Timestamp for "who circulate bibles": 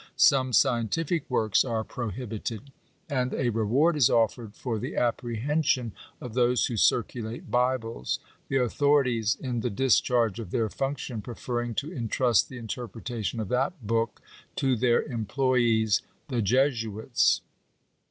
6.65-8.17